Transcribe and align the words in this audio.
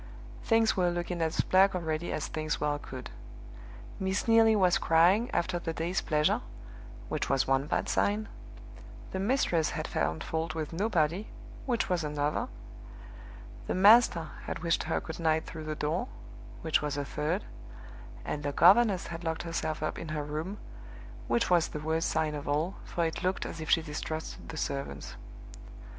Things 0.43 0.75
were 0.75 0.89
looking 0.89 1.21
as 1.21 1.41
black 1.41 1.75
already 1.75 2.11
as 2.11 2.25
things 2.25 2.59
well 2.59 2.79
could. 2.79 3.11
Miss 3.99 4.27
Neelie 4.27 4.55
was 4.55 4.79
crying, 4.79 5.29
after 5.29 5.59
the 5.59 5.73
day's 5.73 6.01
pleasure 6.01 6.41
(which 7.07 7.29
was 7.29 7.45
one 7.45 7.67
bad 7.67 7.87
sign); 7.87 8.27
the 9.11 9.19
mistress 9.19 9.69
had 9.77 9.87
found 9.87 10.23
fault 10.23 10.55
with 10.55 10.73
nobody 10.73 11.27
(which 11.67 11.87
was 11.87 12.03
another); 12.03 12.47
the 13.67 13.75
master 13.75 14.31
had 14.45 14.63
wished 14.63 14.85
her 14.85 14.99
good 14.99 15.19
night 15.19 15.45
through 15.45 15.65
the 15.65 15.75
door 15.75 16.07
(which 16.63 16.81
was 16.81 16.97
a 16.97 17.05
third); 17.05 17.43
and 18.25 18.41
the 18.41 18.51
governess 18.53 19.05
had 19.05 19.23
locked 19.23 19.43
herself 19.43 19.83
up 19.83 19.99
in 19.99 20.07
her 20.07 20.23
room 20.23 20.57
(which 21.27 21.51
was 21.51 21.67
the 21.67 21.79
worst 21.79 22.09
sign 22.09 22.33
of 22.33 22.47
all, 22.47 22.73
for 22.85 23.05
it 23.05 23.21
looked 23.21 23.45
as 23.45 23.61
if 23.61 23.69
she 23.69 23.83
distrusted 23.83 24.49
the 24.49 24.57
servants). 24.57 25.15